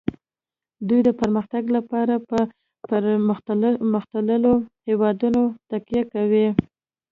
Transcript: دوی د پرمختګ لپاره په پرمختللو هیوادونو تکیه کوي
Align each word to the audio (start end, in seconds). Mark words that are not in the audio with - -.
دوی 0.87 0.99
د 1.07 1.09
پرمختګ 1.19 1.63
لپاره 1.75 2.15
په 2.29 2.39
پرمختللو 2.91 4.53
هیوادونو 4.87 5.41
تکیه 5.69 6.03
کوي 6.13 6.47